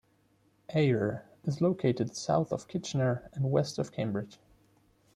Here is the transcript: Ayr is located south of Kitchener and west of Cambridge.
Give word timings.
Ayr 0.73 1.25
is 1.43 1.61
located 1.61 2.15
south 2.15 2.51
of 2.51 2.67
Kitchener 2.67 3.29
and 3.33 3.51
west 3.51 3.77
of 3.77 3.91
Cambridge. 3.91 4.39